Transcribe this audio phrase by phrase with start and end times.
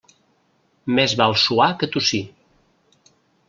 [1.01, 2.25] Més val suar que tossir.